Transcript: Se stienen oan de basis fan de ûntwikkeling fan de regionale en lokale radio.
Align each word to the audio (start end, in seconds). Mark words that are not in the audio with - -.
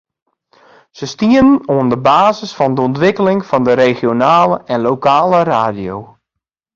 Se 0.99 1.05
stienen 1.09 1.59
oan 1.73 1.89
de 1.91 1.99
basis 2.11 2.51
fan 2.57 2.73
de 2.75 2.81
ûntwikkeling 2.89 3.39
fan 3.49 3.63
de 3.67 3.73
regionale 3.83 4.55
en 4.73 4.83
lokale 4.89 5.39
radio. 5.55 5.95